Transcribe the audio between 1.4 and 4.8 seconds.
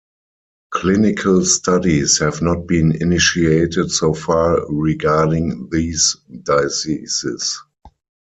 studies have not been initiated so far